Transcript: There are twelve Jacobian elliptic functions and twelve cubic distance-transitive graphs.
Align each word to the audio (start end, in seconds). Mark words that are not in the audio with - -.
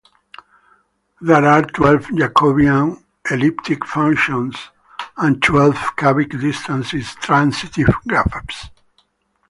There 1.21 1.45
are 1.45 1.61
twelve 1.61 2.05
Jacobian 2.07 3.03
elliptic 3.29 3.85
functions 3.85 4.55
and 5.15 5.43
twelve 5.43 5.77
cubic 5.95 6.31
distance-transitive 6.31 7.93
graphs. 8.07 8.71